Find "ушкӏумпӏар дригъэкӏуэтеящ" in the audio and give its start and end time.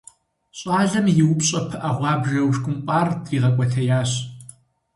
2.49-4.11